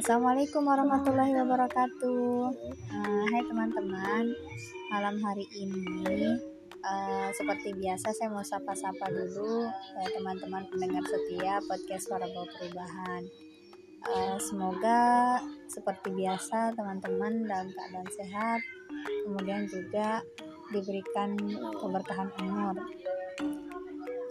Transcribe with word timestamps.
Assalamualaikum 0.00 0.64
warahmatullahi 0.64 1.36
wabarakatuh. 1.44 2.56
Uh, 2.88 3.24
hai 3.36 3.44
teman-teman, 3.44 4.32
malam 4.88 5.20
hari 5.20 5.44
ini 5.52 6.40
uh, 6.80 7.28
seperti 7.36 7.76
biasa 7.76 8.08
saya 8.16 8.32
mau 8.32 8.40
sapa-sapa 8.40 9.12
dulu 9.12 9.68
uh, 9.68 10.08
teman-teman 10.16 10.64
pendengar 10.72 11.04
setia 11.04 11.60
podcast 11.68 12.08
Suara 12.08 12.24
Bau 12.32 12.48
Perubahan. 12.48 13.28
Uh, 14.08 14.40
semoga 14.40 15.36
seperti 15.68 16.16
biasa 16.16 16.72
teman-teman 16.80 17.44
dalam 17.44 17.68
keadaan 17.68 18.08
sehat, 18.08 18.64
kemudian 19.28 19.68
juga 19.68 20.24
diberikan 20.72 21.36
keberkahan 21.76 22.32
umur 22.40 22.80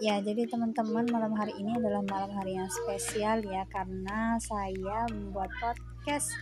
Ya, 0.00 0.16
jadi 0.16 0.48
teman-teman 0.48 1.04
malam 1.12 1.36
hari 1.36 1.52
ini 1.60 1.76
adalah 1.76 2.00
malam 2.08 2.32
hari 2.32 2.56
yang 2.56 2.72
spesial 2.72 3.44
ya 3.44 3.68
karena 3.68 4.40
saya 4.40 5.04
membuat 5.12 5.52
podcast 5.60 6.32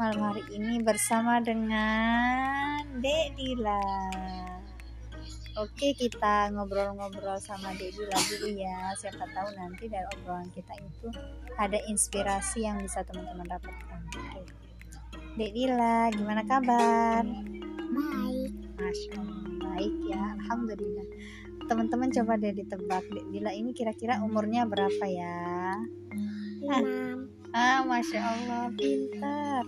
malam 0.00 0.32
hari 0.32 0.40
ini 0.48 0.80
bersama 0.80 1.36
dengan 1.44 2.80
Dek 3.04 3.36
Dila. 3.36 3.84
Oke, 5.60 5.92
kita 5.92 6.48
ngobrol-ngobrol 6.56 7.36
sama 7.44 7.76
Dek 7.76 7.92
Dila 7.92 8.16
dulu 8.24 8.48
ya. 8.56 8.96
Siapa 8.96 9.28
tahu 9.36 9.52
nanti 9.52 9.84
dari 9.84 10.08
obrolan 10.16 10.48
kita 10.56 10.72
itu 10.80 11.12
ada 11.60 11.76
inspirasi 11.84 12.64
yang 12.64 12.80
bisa 12.80 13.04
teman-teman 13.04 13.44
dapatkan. 13.52 14.00
Oke. 14.16 14.48
Dek 15.36 15.52
Dila, 15.52 16.08
gimana 16.08 16.40
kabar? 16.40 17.20
Baik. 17.20 18.52
Masya 18.80 19.12
Allah, 19.20 19.52
baik 19.60 19.94
ya. 20.08 20.22
Alhamdulillah 20.40 21.08
teman-teman 21.66 22.10
coba 22.12 22.36
deh 22.38 22.52
ditebak. 22.52 23.04
Dila 23.32 23.50
ini 23.52 23.72
kira-kira 23.72 24.20
umurnya 24.20 24.68
berapa 24.68 25.04
ya? 25.08 25.74
Enam. 26.64 26.84
Ah 27.54 27.82
masya 27.86 28.20
Allah 28.20 28.66
pintar. 28.74 29.64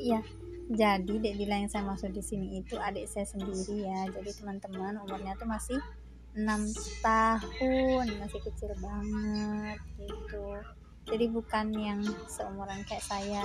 Iya. 0.00 0.20
Jadi 0.70 1.18
Dek 1.18 1.34
Dila 1.34 1.58
yang 1.58 1.70
saya 1.70 1.82
maksud 1.82 2.14
di 2.14 2.22
sini 2.22 2.62
itu 2.62 2.78
adik 2.78 3.10
saya 3.10 3.26
sendiri 3.26 3.86
ya. 3.86 4.06
Jadi 4.14 4.30
teman-teman 4.38 5.02
umurnya 5.02 5.34
tuh 5.34 5.50
masih 5.50 5.78
enam 6.38 6.62
tahun. 7.02 8.06
Masih 8.22 8.40
kecil 8.46 8.70
banget 8.78 9.78
gitu. 9.98 10.46
Jadi 11.10 11.26
bukan 11.26 11.74
yang 11.74 12.00
seumuran 12.30 12.86
kayak 12.86 13.02
saya 13.02 13.44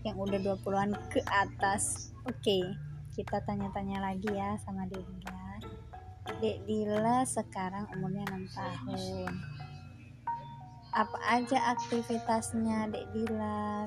yang 0.00 0.16
udah 0.16 0.40
20-an 0.40 0.96
ke 1.12 1.20
atas. 1.28 2.08
Oke 2.24 2.72
kita 3.14 3.38
tanya-tanya 3.46 4.02
lagi 4.02 4.26
ya 4.26 4.58
sama 4.66 4.90
Dek 4.90 4.98
Dila 4.98 5.44
Dek 6.42 6.66
Dila 6.66 7.22
sekarang 7.22 7.86
umurnya 7.94 8.26
6 8.26 8.56
tahun. 8.56 9.32
Apa 10.94 11.18
aja 11.26 11.74
aktivitasnya 11.74 12.90
Dek 12.90 13.06
Dila? 13.14 13.86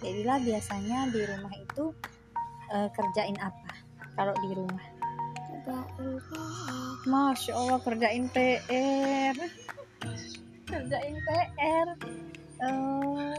Dek 0.00 0.12
Dila 0.20 0.36
biasanya 0.40 1.08
di 1.12 1.20
rumah 1.24 1.54
itu 1.56 1.84
uh, 2.72 2.88
kerjain 2.92 3.36
apa? 3.40 3.72
Kalau 4.16 4.32
di 4.40 4.50
rumah? 4.56 4.84
Masya 7.06 7.52
Allah 7.52 7.80
kerjain 7.82 8.30
PR. 8.30 9.34
kerjain 10.66 11.16
PR. 11.18 11.88
Uh, 12.56 12.64
eh, 12.64 13.34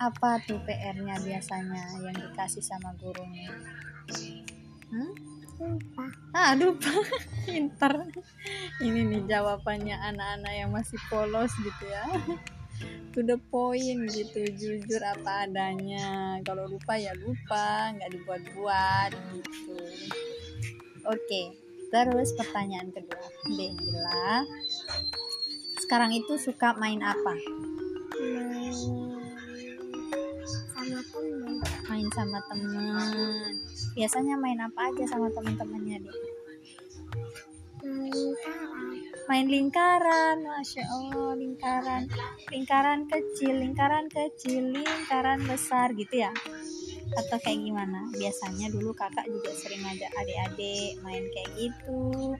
apa 0.00 0.40
tuh 0.48 0.56
PR-nya 0.64 1.18
biasanya 1.20 2.00
yang 2.00 2.16
dikasih 2.16 2.64
sama 2.64 2.94
gurunya? 2.96 3.52
Hmm? 4.88 5.29
Lupa. 5.60 6.04
Ah 6.32 6.56
lupa. 6.56 6.88
Pinter. 7.46 8.08
Ini 8.80 9.00
nih 9.06 9.22
jawabannya 9.28 9.96
anak-anak 9.96 10.52
yang 10.56 10.70
masih 10.72 10.96
polos 11.12 11.52
gitu 11.60 11.84
ya. 11.86 12.04
To 13.12 13.20
the 13.26 13.36
point 13.52 14.08
gitu 14.08 14.40
jujur 14.56 15.02
apa 15.04 15.44
adanya. 15.44 16.40
Kalau 16.46 16.64
lupa 16.64 16.96
ya 16.96 17.12
lupa 17.20 17.92
nggak 17.92 18.10
dibuat-buat 18.16 19.10
gitu. 19.36 19.76
Oke 21.04 21.60
terus 21.90 22.30
pertanyaan 22.38 22.94
kedua 22.94 23.18
Dela 23.50 24.46
sekarang 25.82 26.14
itu 26.14 26.38
suka 26.38 26.78
main 26.78 27.02
apa? 27.02 27.34
Main 28.14 28.70
sama 30.70 31.02
temen. 31.02 31.58
Main 31.90 32.08
sama 32.14 32.38
teman 32.46 33.69
biasanya 33.96 34.34
main 34.38 34.60
apa 34.62 34.92
aja 34.92 35.04
sama 35.06 35.28
teman-temannya 35.34 35.98
deh 36.04 36.18
main 37.80 38.12
lingkaran 38.12 38.96
main 39.30 39.46
lingkaran 39.46 40.36
masya 40.42 40.84
allah 40.90 41.32
lingkaran. 41.38 42.10
Lingkaran 42.50 43.06
kecil 43.06 43.54
lingkaran 43.62 44.10
kecil 44.10 44.74
lingkaran 44.74 45.46
besar 45.46 45.94
gitu 45.94 46.26
ya? 46.26 46.34
Atau 47.14 47.38
kayak 47.38 47.62
gimana? 47.62 48.10
Biasanya 48.10 48.74
dulu 48.74 48.90
kakak 48.90 49.26
juga 49.30 49.54
sering 49.54 49.86
ngajak 49.86 50.10
adik-adik 50.18 50.98
main 51.06 51.24
kayak 51.30 51.50
gitu. 51.54 52.34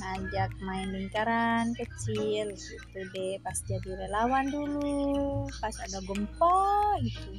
Ngajak 0.00 0.50
main 0.64 0.88
lingkaran 0.88 1.76
kecil 1.76 2.48
gitu 2.56 2.98
deh 3.12 3.36
pas 3.44 3.58
jadi 3.68 3.90
relawan 4.06 4.48
dulu 4.48 5.44
pas 5.60 5.76
ada 5.84 6.00
gempa 6.00 6.96
gitu. 7.04 7.32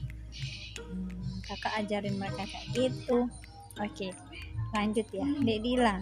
Hmm, 0.85 1.20
kakak 1.51 1.83
ajarin 1.83 2.15
mereka 2.15 2.47
kayak 2.47 2.67
gitu. 2.71 3.27
Oke 3.79 4.15
lanjut 4.71 5.07
ya. 5.11 5.25
Dek 5.43 5.59
Dila 5.63 5.95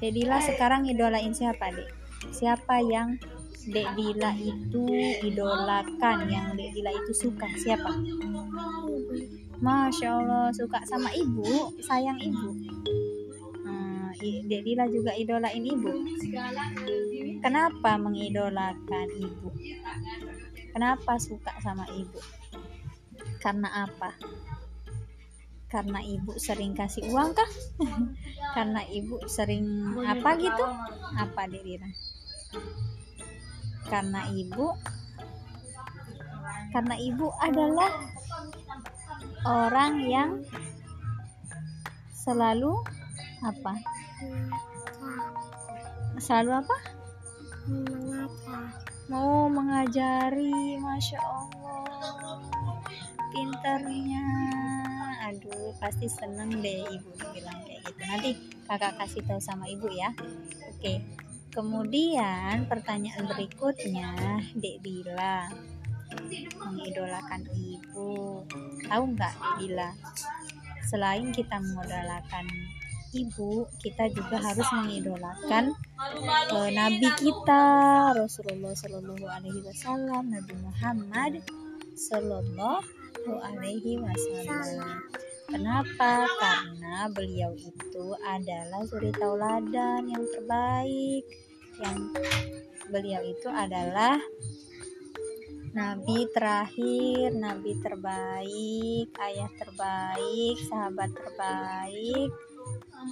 Dek 0.00 0.12
Dila 0.12 0.36
sekarang 0.40 0.88
idolain 0.88 1.32
siapa 1.32 1.72
Dek? 1.72 1.88
Siapa 2.32 2.80
yang 2.84 3.16
Dek 3.68 3.88
Dila 3.96 4.32
itu 4.36 4.84
idolakan 5.24 6.28
yang 6.28 6.56
Dek 6.56 6.72
Dila 6.76 6.90
itu 6.92 7.12
suka? 7.12 7.48
Siapa? 7.56 7.92
Masya 9.56 10.08
Allah 10.20 10.52
suka 10.52 10.84
sama 10.84 11.08
ibu 11.16 11.72
sayang 11.84 12.20
ibu. 12.20 12.50
Hmm, 13.64 14.12
Dek 14.20 14.62
Dila 14.64 14.84
juga 14.88 15.12
idolain 15.16 15.64
ibu. 15.64 15.92
Kenapa 17.44 18.00
mengidolakan 18.00 19.08
ibu? 19.16 19.48
Kenapa 20.76 21.16
suka 21.16 21.56
sama 21.64 21.88
ibu? 21.92 22.20
Karena 23.40 23.88
apa 23.88 24.12
karena 25.76 26.00
ibu 26.00 26.32
sering 26.40 26.72
kasih 26.72 27.04
uang 27.12 27.36
kah? 27.36 27.50
Karena 28.56 28.80
ibu 28.88 29.20
sering 29.28 29.92
apa 30.08 30.32
gitu? 30.40 30.64
Apa 31.20 31.44
Dirira? 31.52 31.84
Karena 33.84 34.24
ibu 34.32 34.72
karena 36.72 36.96
ibu 36.96 37.28
adalah 37.40 37.92
orang 39.44 40.00
yang 40.08 40.30
selalu 42.12 42.72
apa? 43.44 43.76
Selalu 46.16 46.50
apa? 46.56 46.76
Mau 49.12 49.52
mengajari 49.52 50.80
masya 50.80 51.20
Allah 51.20 52.16
pinternya. 53.32 54.24
Aduh 55.32 55.55
pasti 55.78 56.06
seneng 56.08 56.60
deh 56.60 56.84
ibu 56.88 57.10
bilang 57.32 57.58
kayak 57.64 57.80
gitu. 57.84 58.02
Nanti 58.06 58.30
kakak 58.66 58.92
kasih 59.00 59.22
tahu 59.24 59.40
sama 59.40 59.64
ibu 59.68 59.86
ya. 59.92 60.10
Oke. 60.72 61.02
Kemudian 61.52 62.68
pertanyaan 62.68 63.24
berikutnya 63.24 64.42
dek 64.56 64.76
Dila 64.84 65.48
mengidolakan 66.60 67.48
ibu. 67.56 68.44
Tahu 68.84 69.04
nggak 69.16 69.34
dek 69.34 69.54
Dila 69.64 69.90
selain 70.86 71.34
kita 71.34 71.58
mengidolakan 71.58 72.46
ibu 73.10 73.66
kita 73.82 74.06
juga 74.14 74.38
harus 74.38 74.68
mengidolakan 74.70 75.74
uh, 76.52 76.70
nabi 76.70 77.08
kita 77.18 77.64
Rasulullah 78.14 78.70
Shallallahu 78.76 79.26
Alaihi 79.26 79.66
Wasallam 79.66 80.30
Nabi 80.30 80.54
Muhammad 80.62 81.32
Shallallahu 81.96 82.84
Alaihi 83.42 83.98
Wasallam. 83.98 85.02
Kenapa? 85.46 86.26
Karena 86.26 87.06
beliau 87.10 87.54
itu 87.54 88.06
adalah 88.26 88.82
suri 88.90 89.14
tauladan 89.14 90.10
yang 90.10 90.24
terbaik. 90.34 91.24
Yang 91.78 91.98
beliau 92.90 93.22
itu 93.22 93.48
adalah 93.50 94.18
nabi 95.76 96.26
terakhir, 96.34 97.30
nabi 97.36 97.72
terbaik, 97.78 99.06
ayah 99.22 99.50
terbaik, 99.54 100.56
sahabat 100.66 101.10
terbaik, 101.14 102.30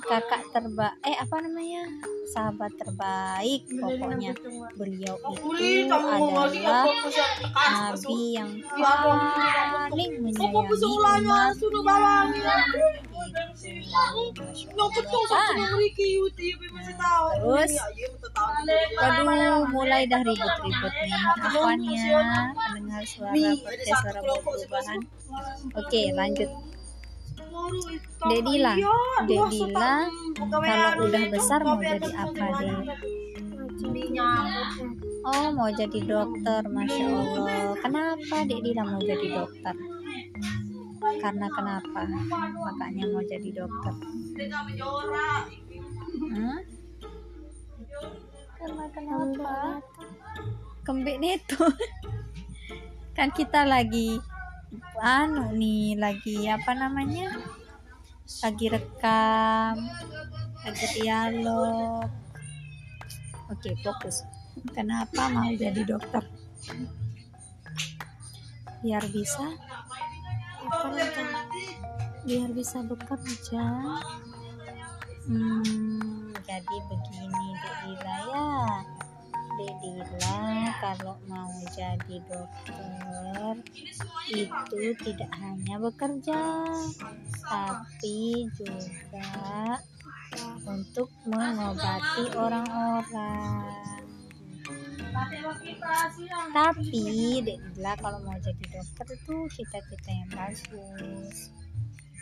kakak 0.05 0.43
terbaik 0.50 0.94
eh 1.06 1.16
apa 1.16 1.37
namanya 1.38 1.82
sahabat 2.34 2.72
terbaik 2.76 3.62
pokoknya 3.70 4.32
beliau 4.75 5.14
itu 5.61 5.87
adalah 5.94 6.50
nabi 7.55 8.20
yang 8.34 8.50
paling 8.75 10.12
menyayangi 10.19 10.75
umat 10.90 11.25
Kan? 15.25 15.56
Terus, 17.34 17.72
waduh, 18.99 19.62
mulai 19.72 20.05
dah 20.06 20.20
ribut-ribut 20.22 20.93
nih. 21.00 21.12
Apanya? 21.43 22.06
Pendengar 22.55 23.02
suara 23.08 23.32
podcast 23.58 24.00
suara 24.05 24.20
perubahan. 24.22 25.00
Oke, 25.75 26.02
lanjut. 26.14 26.50
Dedila, 28.25 28.72
Dedila, 29.28 29.92
kalau 30.48 30.90
udah 31.06 31.25
besar 31.28 31.60
mau 31.66 31.76
jadi 31.82 32.08
apa 32.14 32.46
deh? 32.62 32.78
Oh, 35.25 35.48
mau 35.52 35.69
jadi 35.72 36.00
dokter, 36.04 36.62
masya 36.70 37.04
Allah. 37.10 37.75
Kenapa 37.82 38.36
Dedila 38.48 38.82
mau 38.86 39.02
jadi 39.02 39.26
dokter? 39.34 39.75
Karena 41.20 41.46
kenapa? 41.52 42.00
Makanya 42.64 43.04
mau 43.12 43.22
jadi 43.26 43.50
dokter. 43.52 43.94
Hmm? 46.32 46.58
Karena 48.56 48.84
kenapa? 48.94 49.56
Kembik 50.84 51.19
itu. 51.20 51.60
kan 53.14 53.31
kita 53.31 53.62
lagi 53.62 54.19
anu 55.00 55.52
nih 55.54 55.98
lagi 55.98 56.48
apa 56.48 56.72
namanya? 56.74 57.30
Lagi 58.42 58.66
rekam 58.72 59.76
lagi 60.64 60.86
dialog. 60.96 62.08
Oke 63.52 63.76
fokus. 63.84 64.24
Kenapa 64.72 65.28
mau 65.28 65.52
jadi 65.52 65.84
dokter? 65.84 66.24
Biar 68.80 69.04
bisa 69.12 69.44
biar 72.24 72.48
bisa 72.56 72.80
bekerja. 72.80 73.64
Hmm, 75.28 76.32
jadi 76.44 76.76
begini 76.88 77.46
Dek 77.60 77.76
Dila 77.84 78.16
ya. 78.32 78.52
Dek 79.60 79.74
Dila 79.84 80.40
kalau 80.80 81.16
mau 81.28 81.52
jadi 81.76 82.16
dokter 82.24 83.52
itu 84.32 84.82
tidak 85.04 85.30
hanya 85.36 85.76
bekerja 85.76 86.40
tapi 87.44 88.48
juga 88.56 89.30
untuk 90.64 91.08
mengobati 91.28 92.24
orang-orang. 92.34 93.70
Tapi 96.50 97.04
Dek 97.44 97.58
kalau 98.02 98.18
mau 98.26 98.36
jadi 98.42 98.64
dokter 98.66 99.06
itu 99.14 99.36
cita-cita 99.54 100.10
yang 100.10 100.30
bagus. 100.34 101.54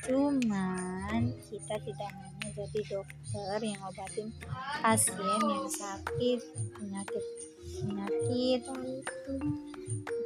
Cuman 0.03 1.31
kita 1.47 1.75
tidak 1.79 2.11
hanya 2.11 2.49
jadi 2.53 2.81
dokter 2.91 3.59
yang 3.63 3.81
obatin 3.87 4.29
pasien 4.83 5.41
yang 5.47 5.69
sakit 5.71 6.41
penyakit 6.75 7.25
penyakit 7.81 8.61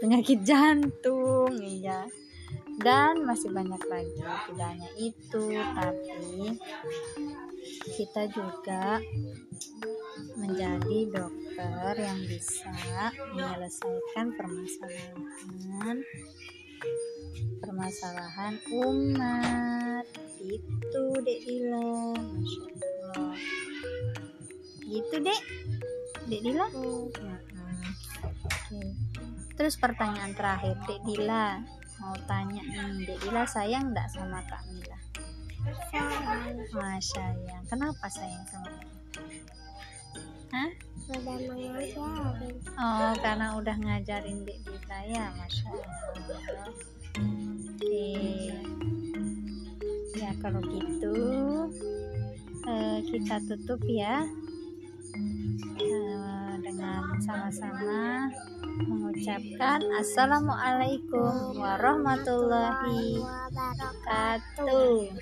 penyakit 0.07 0.39
jantung 0.47 1.51
ya 1.83 2.07
dan 2.79 3.27
masih 3.27 3.51
banyak 3.51 3.83
lagi 3.91 4.23
tidak 4.47 4.69
hanya 4.71 4.91
itu 5.03 5.45
tapi 5.75 6.55
kita 7.91 8.23
juga 8.31 9.03
menjadi 10.39 10.99
dokter 11.11 11.93
yang 11.99 12.23
bisa 12.23 12.71
menyelesaikan 13.35 14.27
permasalahan 14.39 15.97
permasalahan 17.59 18.55
umat. 18.71 20.07
Itu 20.39 21.03
dek 21.27 21.41
Dila. 21.43 22.15
Masya 22.15 22.63
Allah. 22.63 23.35
Gitu 24.87 25.17
dek. 25.19 25.43
Dek 26.31 26.41
Dila? 26.47 26.67
Oke. 26.79 27.56
Terus 29.57 29.75
pertanyaan 29.81 30.37
terakhir 30.37 30.77
dek 30.85 31.01
Dila 31.03 31.61
mau 32.01 32.17
tanya 32.29 32.61
nih 32.61 33.09
dek 33.09 33.19
Dila 33.25 33.43
sayang 33.49 33.91
nggak 33.91 34.09
sama 34.13 34.45
Kak 34.47 34.63
Mila 34.71 34.99
Masya 36.77 37.25
sayang 37.35 37.65
kenapa 37.67 38.07
sayang 38.13 38.45
sama 38.47 38.71
Kak 38.71 38.97
Hah? 40.55 40.71
Sudah 41.07 41.39
mengajarin. 41.43 42.55
Oh, 42.79 43.13
karena 43.19 43.47
udah 43.59 43.77
ngajarin 43.79 44.47
Dek 44.47 44.59
Dila 44.63 44.99
ya, 45.07 45.27
Masya 45.35 45.67
Allah. 45.75 46.71
Oke. 47.19 48.11
Ya, 50.17 50.31
kalau 50.41 50.61
gitu 50.65 51.17
eh, 52.67 52.99
kita 53.11 53.37
tutup 53.51 53.83
ya. 53.87 54.23
Sama-sama 57.17 58.29
mengucapkan 58.85 59.81
Assalamualaikum 59.97 61.57
warahmatullahi 61.57 63.17
wabarakatuh. 63.25 65.17